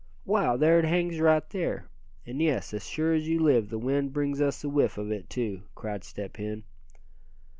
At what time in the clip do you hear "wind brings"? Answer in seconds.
3.77-4.41